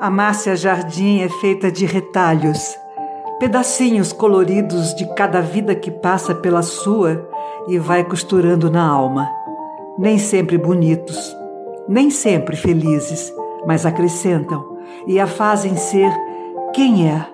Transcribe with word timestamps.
A 0.00 0.10
Márcia 0.10 0.56
Jardim 0.56 1.20
é 1.20 1.28
feita 1.28 1.70
de 1.70 1.86
retalhos, 1.86 2.76
pedacinhos 3.38 4.12
coloridos 4.12 4.94
de 4.94 5.06
cada 5.14 5.40
vida 5.40 5.74
que 5.74 5.90
passa 5.90 6.34
pela 6.34 6.62
sua 6.62 7.28
e 7.68 7.78
vai 7.78 8.04
costurando 8.04 8.70
na 8.70 8.86
alma. 8.86 9.28
Nem 9.98 10.18
sempre 10.18 10.58
bonitos, 10.58 11.36
nem 11.88 12.10
sempre 12.10 12.56
felizes, 12.56 13.32
mas 13.66 13.86
acrescentam 13.86 14.76
e 15.06 15.20
a 15.20 15.26
fazem 15.26 15.76
ser 15.76 16.12
quem 16.72 17.08
é. 17.08 17.26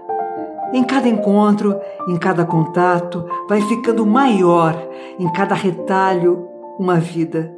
Em 0.73 0.85
cada 0.85 1.09
encontro, 1.09 1.77
em 2.07 2.17
cada 2.17 2.45
contato, 2.45 3.25
vai 3.49 3.61
ficando 3.63 4.07
maior, 4.07 4.77
em 5.19 5.33
cada 5.33 5.55
retalho, 5.55 6.47
uma 6.79 6.97
vida, 6.97 7.53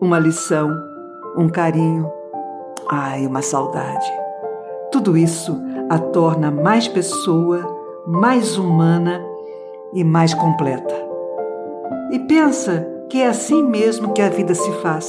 uma 0.00 0.18
lição, 0.18 0.70
um 1.36 1.48
carinho, 1.48 2.10
ai, 2.90 3.26
uma 3.26 3.40
saudade. 3.40 4.17
Tudo 4.98 5.16
isso 5.16 5.56
a 5.88 5.96
torna 5.96 6.50
mais 6.50 6.88
pessoa, 6.88 7.64
mais 8.04 8.58
humana 8.58 9.24
e 9.94 10.02
mais 10.02 10.34
completa. 10.34 10.92
E 12.10 12.18
pensa 12.18 12.84
que 13.08 13.22
é 13.22 13.28
assim 13.28 13.62
mesmo 13.62 14.12
que 14.12 14.20
a 14.20 14.28
vida 14.28 14.56
se 14.56 14.72
faz, 14.82 15.08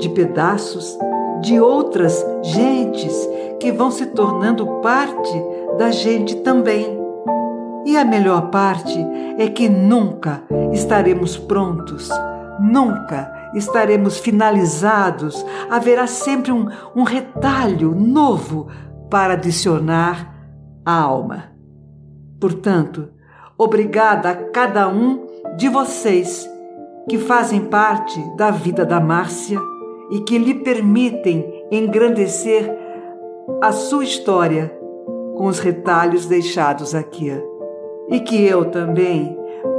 de 0.00 0.08
pedaços 0.08 0.98
de 1.42 1.60
outras 1.60 2.26
gentes 2.42 3.14
que 3.60 3.70
vão 3.70 3.92
se 3.92 4.06
tornando 4.06 4.66
parte 4.82 5.32
da 5.78 5.92
gente 5.92 6.34
também. 6.38 6.98
E 7.86 7.96
a 7.96 8.04
melhor 8.04 8.50
parte 8.50 8.98
é 9.38 9.46
que 9.46 9.68
nunca 9.68 10.42
estaremos 10.72 11.38
prontos, 11.38 12.10
nunca 12.58 13.32
estaremos 13.54 14.18
finalizados. 14.18 15.46
Haverá 15.70 16.08
sempre 16.08 16.50
um, 16.50 16.66
um 16.96 17.04
retalho 17.04 17.94
novo 17.94 18.66
para 19.10 19.34
adicionar 19.34 20.34
a 20.84 20.92
alma. 20.92 21.52
Portanto, 22.40 23.08
obrigada 23.58 24.30
a 24.30 24.36
cada 24.36 24.88
um 24.88 25.26
de 25.56 25.68
vocês 25.68 26.48
que 27.08 27.18
fazem 27.18 27.62
parte 27.66 28.18
da 28.36 28.50
vida 28.50 28.86
da 28.86 29.00
Márcia 29.00 29.58
e 30.10 30.20
que 30.20 30.38
lhe 30.38 30.54
permitem 30.54 31.66
engrandecer 31.70 32.72
a 33.60 33.72
sua 33.72 34.04
história 34.04 34.72
com 35.36 35.46
os 35.46 35.58
retalhos 35.58 36.26
deixados 36.26 36.94
aqui. 36.94 37.32
E 38.08 38.20
que 38.20 38.44
eu 38.44 38.66
também 38.66 39.36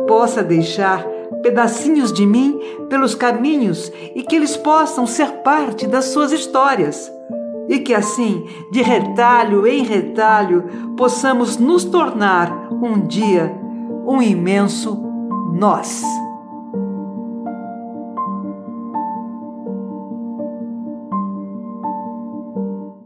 possa 0.07 0.43
deixar 0.43 1.05
pedacinhos 1.41 2.13
de 2.13 2.25
mim 2.25 2.59
pelos 2.89 3.15
caminhos 3.15 3.91
e 4.15 4.23
que 4.23 4.35
eles 4.35 4.55
possam 4.55 5.05
ser 5.05 5.27
parte 5.43 5.87
das 5.87 6.05
suas 6.05 6.31
histórias. 6.31 7.11
E 7.71 7.79
que 7.79 7.93
assim, 7.93 8.45
de 8.69 8.81
retalho 8.81 9.65
em 9.65 9.81
retalho, 9.81 10.65
possamos 10.97 11.55
nos 11.55 11.85
tornar 11.85 12.67
um 12.69 12.99
dia 12.99 13.57
um 14.05 14.21
imenso 14.21 15.01
nós. 15.53 16.03